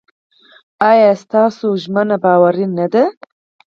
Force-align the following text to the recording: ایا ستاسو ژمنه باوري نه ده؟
ایا 0.89 1.11
ستاسو 1.23 1.67
ژمنه 1.83 2.15
باوري 2.23 2.65
نه 2.77 2.85
ده؟ 2.93 3.03